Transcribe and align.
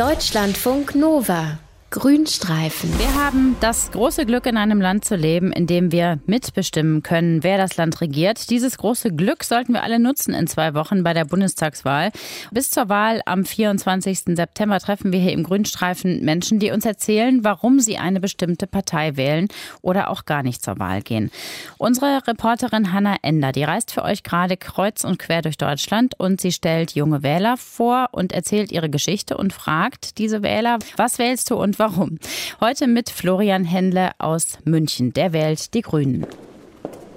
Deutschlandfunk 0.00 0.94
Nova 0.94 1.58
Grünstreifen. 1.90 2.96
Wir 3.00 3.12
haben 3.16 3.56
das 3.58 3.90
große 3.90 4.24
Glück, 4.24 4.46
in 4.46 4.56
einem 4.56 4.80
Land 4.80 5.04
zu 5.04 5.16
leben, 5.16 5.50
in 5.50 5.66
dem 5.66 5.90
wir 5.90 6.20
mitbestimmen 6.24 7.02
können, 7.02 7.42
wer 7.42 7.58
das 7.58 7.76
Land 7.76 8.00
regiert. 8.00 8.48
Dieses 8.48 8.78
große 8.78 9.10
Glück 9.10 9.42
sollten 9.42 9.72
wir 9.72 9.82
alle 9.82 9.98
nutzen 9.98 10.32
in 10.32 10.46
zwei 10.46 10.74
Wochen 10.74 11.02
bei 11.02 11.14
der 11.14 11.24
Bundestagswahl. 11.24 12.12
Bis 12.52 12.70
zur 12.70 12.88
Wahl 12.88 13.22
am 13.26 13.44
24. 13.44 14.36
September 14.36 14.78
treffen 14.78 15.12
wir 15.12 15.18
hier 15.18 15.32
im 15.32 15.42
Grünstreifen 15.42 16.24
Menschen, 16.24 16.60
die 16.60 16.70
uns 16.70 16.84
erzählen, 16.84 17.42
warum 17.42 17.80
sie 17.80 17.98
eine 17.98 18.20
bestimmte 18.20 18.68
Partei 18.68 19.16
wählen 19.16 19.48
oder 19.82 20.10
auch 20.10 20.26
gar 20.26 20.44
nicht 20.44 20.62
zur 20.62 20.78
Wahl 20.78 21.02
gehen. 21.02 21.32
Unsere 21.76 22.24
Reporterin 22.24 22.92
Hanna 22.92 23.16
Ender, 23.22 23.50
die 23.50 23.64
reist 23.64 23.90
für 23.90 24.04
euch 24.04 24.22
gerade 24.22 24.56
kreuz 24.56 25.02
und 25.02 25.18
quer 25.18 25.42
durch 25.42 25.58
Deutschland 25.58 26.14
und 26.20 26.40
sie 26.40 26.52
stellt 26.52 26.94
junge 26.94 27.24
Wähler 27.24 27.56
vor 27.56 28.10
und 28.12 28.32
erzählt 28.32 28.70
ihre 28.70 28.90
Geschichte 28.90 29.36
und 29.36 29.52
fragt 29.52 30.18
diese 30.18 30.44
Wähler, 30.44 30.78
was 30.96 31.18
wählst 31.18 31.50
du 31.50 31.56
und 31.56 31.79
warum. 31.80 32.18
Heute 32.60 32.86
mit 32.86 33.08
Florian 33.08 33.64
Händle 33.64 34.10
aus 34.18 34.58
München. 34.64 35.14
Der 35.14 35.32
wählt 35.32 35.72
die 35.72 35.80
Grünen. 35.80 36.26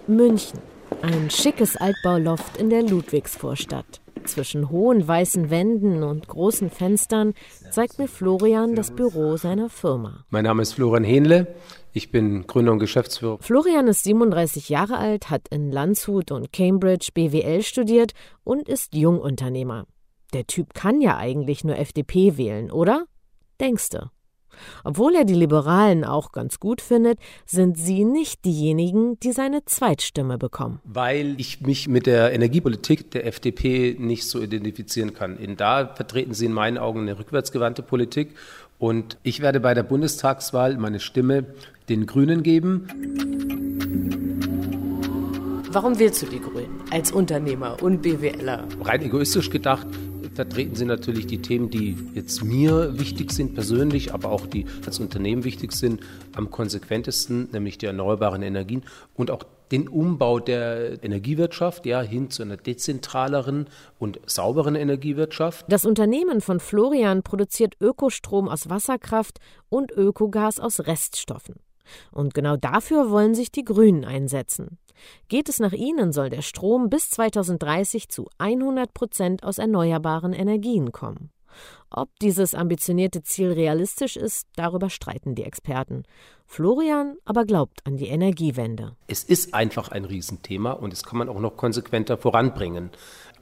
München. 0.07 0.57
Ein 1.01 1.29
schickes 1.29 1.75
Altbauloft 1.75 2.55
in 2.57 2.69
der 2.69 2.81
Ludwigsvorstadt. 2.81 3.99
Zwischen 4.23 4.69
hohen 4.69 5.05
weißen 5.05 5.49
Wänden 5.49 6.01
und 6.01 6.29
großen 6.29 6.69
Fenstern 6.69 7.33
zeigt 7.71 7.99
mir 7.99 8.07
Florian 8.07 8.73
das 8.73 8.91
Büro 8.91 9.35
seiner 9.35 9.67
Firma. 9.67 10.23
Mein 10.29 10.45
Name 10.45 10.61
ist 10.61 10.75
Florian 10.75 11.03
Hähnle. 11.03 11.53
Ich 11.91 12.09
bin 12.09 12.47
Gründer 12.47 12.71
und 12.71 12.79
Geschäftsführer. 12.79 13.39
Florian 13.41 13.89
ist 13.89 14.05
37 14.05 14.69
Jahre 14.69 14.97
alt, 14.97 15.29
hat 15.29 15.49
in 15.49 15.73
Landshut 15.73 16.31
und 16.31 16.53
Cambridge 16.53 17.09
BWL 17.13 17.63
studiert 17.63 18.13
und 18.45 18.69
ist 18.69 18.95
Jungunternehmer. 18.95 19.87
Der 20.31 20.47
Typ 20.47 20.73
kann 20.73 21.01
ja 21.01 21.17
eigentlich 21.17 21.65
nur 21.65 21.77
FDP 21.77 22.37
wählen, 22.37 22.71
oder? 22.71 23.03
Denkste. 23.59 24.09
Obwohl 24.83 25.15
er 25.15 25.25
die 25.25 25.33
Liberalen 25.33 26.03
auch 26.03 26.31
ganz 26.31 26.59
gut 26.59 26.81
findet, 26.81 27.19
sind 27.45 27.77
sie 27.77 28.03
nicht 28.03 28.45
diejenigen, 28.45 29.19
die 29.19 29.31
seine 29.31 29.65
Zweitstimme 29.65 30.37
bekommen. 30.37 30.79
Weil 30.83 31.35
ich 31.37 31.61
mich 31.61 31.87
mit 31.87 32.05
der 32.05 32.33
Energiepolitik 32.33 33.11
der 33.11 33.25
FDP 33.25 33.95
nicht 33.99 34.27
so 34.27 34.41
identifizieren 34.41 35.13
kann. 35.13 35.37
In 35.37 35.57
da 35.57 35.87
vertreten 35.87 36.33
sie 36.33 36.45
in 36.45 36.53
meinen 36.53 36.77
Augen 36.77 37.01
eine 37.01 37.17
rückwärtsgewandte 37.17 37.83
Politik. 37.83 38.35
Und 38.79 39.17
ich 39.23 39.41
werde 39.41 39.59
bei 39.59 39.73
der 39.73 39.83
Bundestagswahl 39.83 40.77
meine 40.77 40.99
Stimme 40.99 41.45
den 41.89 42.05
Grünen 42.05 42.43
geben. 42.43 42.87
Warum 45.71 45.97
wählst 45.97 46.21
du 46.21 46.27
die 46.27 46.39
Grünen 46.39 46.81
als 46.91 47.11
Unternehmer 47.11 47.81
und 47.81 48.03
BWLer? 48.03 48.67
Rein 48.81 49.01
egoistisch 49.01 49.49
gedacht 49.49 49.87
vertreten 50.33 50.75
Sie 50.75 50.85
natürlich 50.85 51.27
die 51.27 51.41
Themen, 51.41 51.69
die 51.69 51.97
jetzt 52.13 52.43
mir 52.43 52.99
wichtig 52.99 53.31
sind 53.31 53.53
persönlich, 53.53 54.13
aber 54.13 54.31
auch 54.31 54.45
die 54.45 54.65
als 54.85 54.99
Unternehmen 54.99 55.43
wichtig 55.43 55.71
sind, 55.71 56.01
am 56.35 56.51
konsequentesten, 56.51 57.49
nämlich 57.51 57.77
die 57.77 57.85
erneuerbaren 57.85 58.41
Energien 58.41 58.83
und 59.15 59.31
auch 59.31 59.43
den 59.71 59.87
Umbau 59.87 60.39
der 60.39 61.03
Energiewirtschaft 61.03 61.85
ja, 61.85 62.01
hin 62.01 62.29
zu 62.29 62.43
einer 62.43 62.57
dezentraleren 62.57 63.67
und 63.97 64.19
sauberen 64.27 64.75
Energiewirtschaft. 64.75 65.65
Das 65.67 65.85
Unternehmen 65.85 66.41
von 66.41 66.59
Florian 66.59 67.23
produziert 67.23 67.75
Ökostrom 67.81 68.49
aus 68.49 68.69
Wasserkraft 68.69 69.39
und 69.69 69.91
Ökogas 69.91 70.59
aus 70.59 70.81
Reststoffen. 70.81 71.55
Und 72.11 72.33
genau 72.33 72.57
dafür 72.57 73.09
wollen 73.09 73.35
sich 73.35 73.51
die 73.51 73.65
Grünen 73.65 74.05
einsetzen. 74.05 74.77
Geht 75.27 75.49
es 75.49 75.59
nach 75.59 75.73
ihnen, 75.73 76.11
soll 76.11 76.29
der 76.29 76.41
Strom 76.41 76.89
bis 76.89 77.09
2030 77.09 78.09
zu 78.09 78.29
100 78.37 78.93
Prozent 78.93 79.43
aus 79.43 79.57
erneuerbaren 79.57 80.33
Energien 80.33 80.91
kommen. 80.91 81.31
Ob 81.89 82.09
dieses 82.19 82.55
ambitionierte 82.55 83.21
Ziel 83.21 83.51
realistisch 83.51 84.17
ist, 84.17 84.47
darüber 84.55 84.89
streiten 84.89 85.35
die 85.35 85.43
Experten. 85.43 86.03
Florian 86.47 87.17
aber 87.25 87.45
glaubt 87.45 87.85
an 87.85 87.97
die 87.97 88.07
Energiewende. 88.07 88.95
Es 89.07 89.23
ist 89.23 89.53
einfach 89.53 89.89
ein 89.89 90.05
Riesenthema 90.05 90.71
und 90.71 90.91
es 90.93 91.03
kann 91.03 91.19
man 91.19 91.29
auch 91.29 91.39
noch 91.39 91.55
konsequenter 91.55 92.17
voranbringen. 92.17 92.89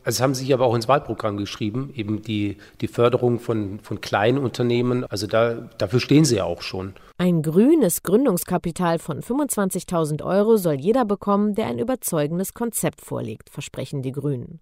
Also 0.03 0.23
haben 0.23 0.33
Sie 0.33 0.53
aber 0.53 0.65
auch 0.65 0.75
ins 0.75 0.87
Wahlprogramm 0.87 1.37
geschrieben, 1.37 1.91
eben 1.95 2.21
die, 2.21 2.57
die 2.81 2.87
Förderung 2.87 3.39
von, 3.39 3.79
von 3.79 4.01
kleinen 4.01 4.39
Unternehmen. 4.39 5.05
Also 5.05 5.27
da, 5.27 5.69
dafür 5.77 5.99
stehen 5.99 6.25
Sie 6.25 6.37
ja 6.37 6.45
auch 6.45 6.61
schon. 6.61 6.93
Ein 7.17 7.43
grünes 7.43 8.01
Gründungskapital 8.01 8.97
von 8.97 9.21
25.000 9.21 10.23
Euro 10.23 10.57
soll 10.57 10.75
jeder 10.75 11.05
bekommen, 11.05 11.53
der 11.53 11.67
ein 11.67 11.77
überzeugendes 11.77 12.53
Konzept 12.53 13.01
vorlegt, 13.01 13.49
versprechen 13.49 14.01
die 14.01 14.11
Grünen. 14.11 14.59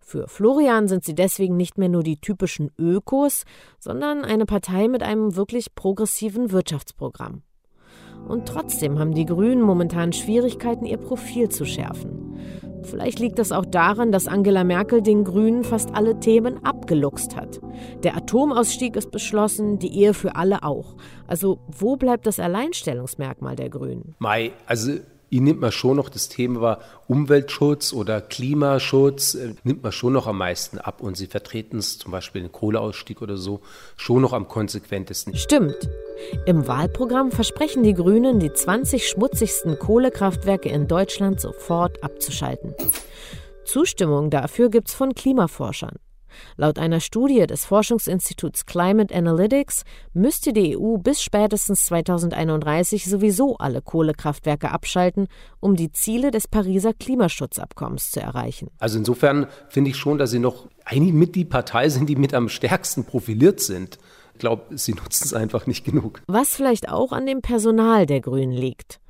Für 0.00 0.26
Florian 0.26 0.88
sind 0.88 1.04
sie 1.04 1.14
deswegen 1.14 1.56
nicht 1.56 1.78
mehr 1.78 1.88
nur 1.88 2.02
die 2.02 2.20
typischen 2.20 2.70
Ökos, 2.76 3.44
sondern 3.78 4.24
eine 4.24 4.46
Partei 4.46 4.88
mit 4.88 5.02
einem 5.02 5.36
wirklich 5.36 5.74
progressiven 5.74 6.50
Wirtschaftsprogramm. 6.50 7.42
Und 8.28 8.46
trotzdem 8.46 8.98
haben 8.98 9.14
die 9.14 9.26
Grünen 9.26 9.62
momentan 9.62 10.12
Schwierigkeiten, 10.12 10.86
ihr 10.86 10.98
Profil 10.98 11.48
zu 11.48 11.64
schärfen. 11.64 12.21
Vielleicht 12.86 13.18
liegt 13.18 13.38
es 13.38 13.52
auch 13.52 13.64
daran, 13.64 14.12
dass 14.12 14.26
Angela 14.26 14.64
Merkel 14.64 15.02
den 15.02 15.24
Grünen 15.24 15.64
fast 15.64 15.94
alle 15.94 16.18
Themen 16.20 16.64
abgeluchst 16.64 17.36
hat. 17.36 17.60
Der 18.02 18.16
Atomausstieg 18.16 18.96
ist 18.96 19.10
beschlossen, 19.10 19.78
die 19.78 19.94
Ehe 19.96 20.14
für 20.14 20.36
alle 20.36 20.62
auch. 20.62 20.96
Also 21.26 21.58
wo 21.66 21.96
bleibt 21.96 22.26
das 22.26 22.38
Alleinstellungsmerkmal 22.38 23.56
der 23.56 23.70
Grünen? 23.70 24.14
Mai, 24.18 24.52
also 24.66 24.98
Ihnen 25.32 25.44
nimmt 25.44 25.60
man 25.62 25.72
schon 25.72 25.96
noch 25.96 26.10
das 26.10 26.28
Thema 26.28 26.78
Umweltschutz 27.08 27.94
oder 27.94 28.20
Klimaschutz, 28.20 29.34
äh, 29.34 29.54
nimmt 29.64 29.82
man 29.82 29.90
schon 29.90 30.12
noch 30.12 30.26
am 30.26 30.36
meisten 30.36 30.76
ab. 30.76 31.00
Und 31.00 31.16
Sie 31.16 31.26
vertreten 31.26 31.78
es 31.78 31.98
zum 31.98 32.12
Beispiel 32.12 32.42
den 32.42 32.52
Kohleausstieg 32.52 33.22
oder 33.22 33.38
so 33.38 33.62
schon 33.96 34.20
noch 34.20 34.34
am 34.34 34.46
konsequentesten. 34.46 35.34
Stimmt. 35.34 35.88
Im 36.44 36.68
Wahlprogramm 36.68 37.32
versprechen 37.32 37.82
die 37.82 37.94
Grünen, 37.94 38.40
die 38.40 38.52
20 38.52 39.08
schmutzigsten 39.08 39.78
Kohlekraftwerke 39.78 40.68
in 40.68 40.86
Deutschland 40.86 41.40
sofort 41.40 42.04
abzuschalten. 42.04 42.74
Zustimmung 43.64 44.28
dafür 44.28 44.68
gibt 44.68 44.88
es 44.88 44.94
von 44.94 45.14
Klimaforschern. 45.14 45.96
Laut 46.56 46.78
einer 46.78 47.00
Studie 47.00 47.46
des 47.46 47.64
Forschungsinstituts 47.64 48.66
Climate 48.66 49.14
Analytics 49.14 49.84
müsste 50.12 50.52
die 50.52 50.76
EU 50.76 50.96
bis 50.96 51.22
spätestens 51.22 51.84
2031 51.86 53.08
sowieso 53.08 53.56
alle 53.58 53.82
Kohlekraftwerke 53.82 54.70
abschalten, 54.70 55.28
um 55.60 55.76
die 55.76 55.92
Ziele 55.92 56.30
des 56.30 56.48
Pariser 56.48 56.92
Klimaschutzabkommens 56.94 58.10
zu 58.10 58.20
erreichen. 58.20 58.68
Also 58.78 58.98
insofern 58.98 59.46
finde 59.68 59.90
ich 59.90 59.96
schon, 59.96 60.18
dass 60.18 60.30
sie 60.30 60.38
noch 60.38 60.68
eigentlich 60.84 61.14
mit 61.14 61.34
die 61.34 61.44
Partei 61.44 61.88
sind, 61.88 62.08
die 62.08 62.16
mit 62.16 62.34
am 62.34 62.48
stärksten 62.48 63.04
profiliert 63.04 63.60
sind. 63.60 63.98
Ich 64.34 64.40
glaube, 64.40 64.76
sie 64.76 64.94
nutzen 64.94 65.24
es 65.24 65.34
einfach 65.34 65.66
nicht 65.66 65.84
genug. 65.84 66.22
Was 66.26 66.56
vielleicht 66.56 66.88
auch 66.88 67.12
an 67.12 67.26
dem 67.26 67.42
Personal 67.42 68.06
der 68.06 68.20
Grünen 68.20 68.52
liegt. 68.52 69.01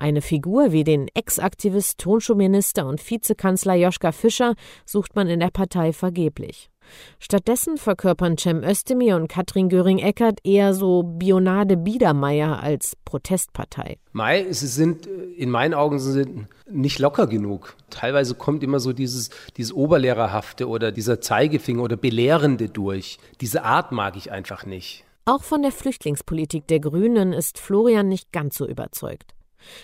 Eine 0.00 0.22
Figur 0.22 0.72
wie 0.72 0.82
den 0.82 1.08
Ex-Aktivist, 1.12 1.98
Tonschuhminister 1.98 2.86
und 2.86 3.02
Vizekanzler 3.10 3.74
Joschka 3.74 4.12
Fischer 4.12 4.54
sucht 4.86 5.14
man 5.14 5.28
in 5.28 5.40
der 5.40 5.50
Partei 5.50 5.92
vergeblich. 5.92 6.70
Stattdessen 7.18 7.76
verkörpern 7.76 8.38
Cem 8.38 8.64
Özdemir 8.64 9.16
und 9.16 9.28
Katrin 9.28 9.68
Göring-Eckardt 9.68 10.38
eher 10.42 10.72
so 10.72 11.02
Bionade 11.02 11.76
Biedermeier 11.76 12.62
als 12.62 12.96
Protestpartei. 13.04 13.98
Mai, 14.12 14.50
sie 14.50 14.68
sind 14.68 15.06
äh, 15.06 15.10
in 15.36 15.50
meinen 15.50 15.74
Augen 15.74 15.98
sind 15.98 16.46
nicht 16.66 16.98
locker 16.98 17.26
genug. 17.26 17.76
Teilweise 17.90 18.34
kommt 18.34 18.62
immer 18.62 18.80
so 18.80 18.94
dieses, 18.94 19.28
dieses 19.58 19.74
Oberlehrerhafte 19.74 20.66
oder 20.66 20.92
dieser 20.92 21.20
Zeigefinger 21.20 21.82
oder 21.82 21.98
Belehrende 21.98 22.70
durch. 22.70 23.18
Diese 23.42 23.64
Art 23.64 23.92
mag 23.92 24.16
ich 24.16 24.32
einfach 24.32 24.64
nicht. 24.64 25.04
Auch 25.26 25.42
von 25.42 25.60
der 25.60 25.72
Flüchtlingspolitik 25.72 26.66
der 26.68 26.80
Grünen 26.80 27.34
ist 27.34 27.58
Florian 27.58 28.08
nicht 28.08 28.32
ganz 28.32 28.56
so 28.56 28.66
überzeugt. 28.66 29.34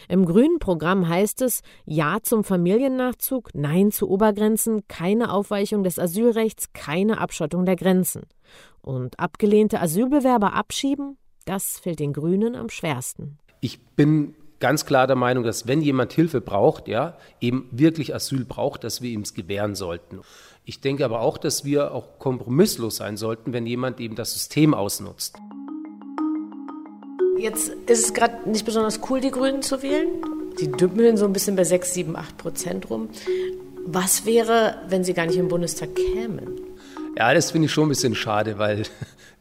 Im 0.09 0.25
grünen 0.25 0.59
Programm 0.59 1.09
heißt 1.09 1.43
es 1.43 1.63
Ja 1.85 2.19
zum 2.23 2.45
Familiennachzug, 2.45 3.51
Nein 3.55 3.91
zu 3.91 4.09
Obergrenzen, 4.09 4.87
keine 4.89 5.33
Aufweichung 5.33 5.83
des 5.83 5.99
Asylrechts, 5.99 6.73
keine 6.73 7.19
Abschottung 7.21 7.65
der 7.65 7.77
Grenzen. 7.77 8.23
Und 8.81 9.19
abgelehnte 9.19 9.81
Asylbewerber 9.81 10.53
abschieben, 10.55 11.19
das 11.45 11.79
fällt 11.79 12.01
den 12.01 12.13
Grünen 12.13 12.55
am 12.55 12.69
schwersten. 12.69 13.39
Ich 13.61 13.81
bin 13.81 14.35
ganz 14.61 14.87
klar 14.87 15.07
der 15.07 15.17
Meinung, 15.17 15.45
dass 15.45 15.67
wenn 15.67 15.81
jemand 15.81 16.13
Hilfe 16.13 16.41
braucht, 16.41 16.89
ja, 16.89 17.17
eben 17.41 17.69
wirklich 17.71 18.15
Asyl 18.15 18.45
braucht, 18.45 18.85
dass 18.85 19.03
wir 19.03 19.11
ihm 19.11 19.23
es 19.23 19.35
gewähren 19.35 19.75
sollten. 19.75 20.21
Ich 20.65 20.81
denke 20.81 21.05
aber 21.05 21.21
auch, 21.21 21.39
dass 21.39 21.65
wir 21.65 21.93
auch 21.93 22.19
kompromisslos 22.19 22.97
sein 22.97 23.17
sollten, 23.17 23.53
wenn 23.53 23.67
jemand 23.67 24.01
eben 24.01 24.17
das 24.17 24.33
System 24.33 24.75
ausnutzt. 24.75 25.37
Jetzt 27.39 27.69
ist 27.87 28.05
es 28.05 28.15
gerade 28.15 28.49
nicht 28.49 28.65
besonders 28.65 29.01
cool, 29.11 29.21
die 29.21 29.31
Grünen 29.31 29.63
zu 29.63 29.83
wählen. 29.83 30.09
Die 30.59 30.71
dümpeln 30.71 31.17
so 31.17 31.27
ein 31.27 31.33
bisschen 31.33 31.55
bei 31.55 31.65
6, 31.65 31.93
7, 31.95 32.17
8 32.17 32.37
Prozent 32.39 32.91
rum. 32.91 33.11
Was 33.85 34.25
wäre, 34.25 34.77
wenn 34.89 35.05
sie 35.05 35.13
gar 35.13 35.27
nicht 35.27 35.37
im 35.37 35.49
Bundestag 35.49 35.95
kämen? 35.95 36.61
Ja, 37.17 37.33
das 37.35 37.51
finde 37.51 37.67
ich 37.67 37.73
schon 37.73 37.87
ein 37.87 37.91
bisschen 37.91 38.15
schade, 38.15 38.59
weil 38.59 38.85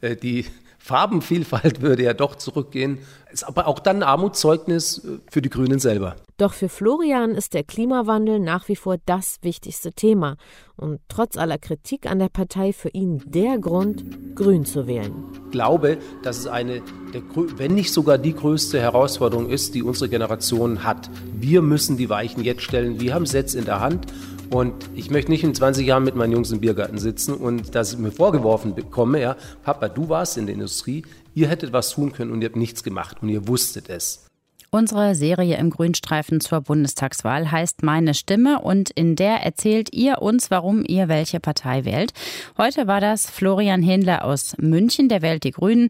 äh, 0.01 0.15
die 0.15 0.45
Farbenvielfalt 0.85 1.81
würde 1.81 2.03
ja 2.03 2.13
doch 2.13 2.35
zurückgehen. 2.35 2.99
Ist 3.31 3.43
aber 3.43 3.65
auch 3.67 3.79
dann 3.79 3.97
ein 3.97 4.03
Armutszeugnis 4.03 4.99
äh, 4.99 5.17
für 5.31 5.41
die 5.41 5.49
Grünen 5.49 5.79
selber. 5.79 6.15
Doch 6.37 6.53
für 6.53 6.69
Florian 6.69 7.31
ist 7.31 7.55
der 7.55 7.63
Klimawandel 7.63 8.39
nach 8.39 8.67
wie 8.67 8.75
vor 8.75 8.97
das 9.03 9.37
wichtigste 9.41 9.93
Thema 9.93 10.37
und 10.75 10.99
trotz 11.07 11.37
aller 11.37 11.57
Kritik 11.57 12.05
an 12.05 12.19
der 12.19 12.29
Partei 12.29 12.71
für 12.71 12.89
ihn 12.89 13.23
der 13.25 13.57
Grund, 13.57 14.35
Grün 14.35 14.63
zu 14.63 14.85
wählen. 14.85 15.11
Ich 15.45 15.51
glaube, 15.51 15.97
dass 16.21 16.37
es 16.37 16.45
eine, 16.45 16.83
der, 17.13 17.23
wenn 17.57 17.73
nicht 17.73 17.91
sogar 17.91 18.19
die 18.19 18.35
größte 18.35 18.79
Herausforderung 18.79 19.49
ist, 19.49 19.73
die 19.73 19.81
unsere 19.81 20.07
Generation 20.09 20.83
hat. 20.83 21.09
Wir 21.33 21.63
müssen 21.63 21.97
die 21.97 22.09
Weichen 22.09 22.43
jetzt 22.43 22.61
stellen. 22.61 22.99
Wir 22.99 23.15
haben 23.15 23.23
es 23.23 23.31
jetzt 23.31 23.55
in 23.55 23.65
der 23.65 23.79
Hand. 23.79 24.05
Und 24.49 24.73
ich 24.95 25.09
möchte 25.09 25.31
nicht 25.31 25.43
in 25.43 25.55
20 25.55 25.85
Jahren 25.85 26.03
mit 26.03 26.15
meinen 26.15 26.33
Jungs 26.33 26.51
im 26.51 26.59
Biergarten 26.59 26.97
sitzen 26.97 27.33
und 27.33 27.75
dass 27.75 27.93
ich 27.93 27.99
mir 27.99 28.11
vorgeworfen 28.11 28.75
bekomme, 28.75 29.21
ja, 29.21 29.35
Papa, 29.63 29.89
du 29.89 30.09
warst 30.09 30.37
in 30.37 30.45
der 30.45 30.55
Industrie, 30.55 31.03
ihr 31.33 31.47
hättet 31.47 31.73
was 31.73 31.91
tun 31.91 32.13
können 32.13 32.31
und 32.31 32.41
ihr 32.41 32.49
habt 32.49 32.55
nichts 32.55 32.83
gemacht 32.83 33.17
und 33.21 33.29
ihr 33.29 33.47
wusstet 33.47 33.89
es. 33.89 34.25
Unsere 34.71 35.15
Serie 35.15 35.57
im 35.57 35.69
Grünstreifen 35.69 36.41
zur 36.41 36.59
Bundestagswahl 36.59 37.49
heißt 37.49 37.81
Meine 37.83 38.13
Stimme 38.13 38.59
und 38.59 38.89
in 38.89 39.15
der 39.15 39.37
erzählt 39.37 39.93
ihr 39.93 40.21
uns, 40.21 40.51
warum 40.51 40.83
ihr 40.85 41.07
welche 41.07 41.39
Partei 41.39 41.85
wählt. 41.85 42.11
Heute 42.57 42.85
war 42.85 42.99
das 42.99 43.29
Florian 43.29 43.81
Händler 43.81 44.25
aus 44.25 44.55
München, 44.57 45.07
der 45.07 45.21
wählt 45.21 45.45
die 45.45 45.51
Grünen. 45.51 45.89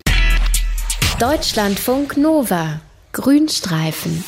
Deutschlandfunk 1.19 2.15
Nova. 2.17 2.79
Grünstreifen. 3.11 4.23